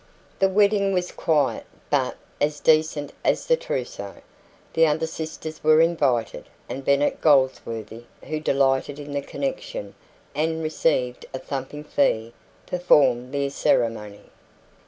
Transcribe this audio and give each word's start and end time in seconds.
The 0.39 0.49
wedding 0.49 0.93
was 0.93 1.11
quiet, 1.11 1.67
but 1.91 2.17
as 2.41 2.59
"decent" 2.59 3.13
as 3.23 3.45
the 3.45 3.55
trousseau. 3.55 4.15
The 4.73 4.87
other 4.87 5.05
sisters 5.05 5.63
were 5.63 5.79
invited, 5.79 6.45
and 6.67 6.83
Bennet 6.83 7.21
Goldsworthy 7.21 8.05
who 8.23 8.39
delighted 8.39 8.97
in 8.97 9.11
the 9.11 9.21
connection, 9.21 9.93
and 10.33 10.63
received 10.63 11.27
a 11.35 11.37
thumping 11.37 11.83
fee 11.83 12.33
performed 12.65 13.31
the 13.31 13.49
ceremony. 13.49 14.31